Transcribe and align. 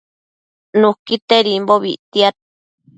Nuquitedimbobi 0.79 1.89
ictiad 1.95 2.35